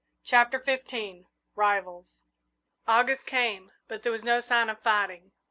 CHAPTER 0.23 0.57
XV 0.57 1.27
RIVALS 1.53 2.17
August 2.87 3.27
came, 3.27 3.71
but 3.87 4.01
there 4.01 4.11
was 4.11 4.23
no 4.23 4.41
sign 4.41 4.67
of 4.71 4.79
fighting. 4.81 5.31